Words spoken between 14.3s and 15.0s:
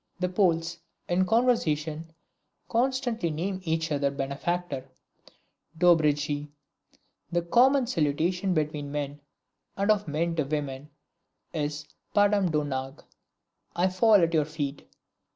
your feet."